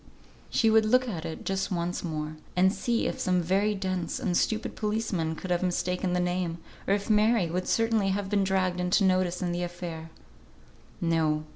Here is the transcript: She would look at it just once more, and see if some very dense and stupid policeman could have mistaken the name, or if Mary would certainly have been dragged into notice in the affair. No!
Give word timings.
She 0.49 0.71
would 0.71 0.85
look 0.85 1.07
at 1.07 1.25
it 1.25 1.45
just 1.45 1.71
once 1.71 2.03
more, 2.03 2.37
and 2.55 2.73
see 2.73 3.05
if 3.05 3.19
some 3.19 3.39
very 3.39 3.75
dense 3.75 4.19
and 4.19 4.35
stupid 4.35 4.75
policeman 4.75 5.35
could 5.35 5.51
have 5.51 5.61
mistaken 5.61 6.13
the 6.13 6.19
name, 6.19 6.57
or 6.87 6.95
if 6.95 7.07
Mary 7.07 7.51
would 7.51 7.67
certainly 7.67 8.09
have 8.09 8.27
been 8.27 8.43
dragged 8.43 8.79
into 8.79 9.03
notice 9.03 9.43
in 9.43 9.51
the 9.51 9.61
affair. 9.61 10.09
No! 10.99 11.43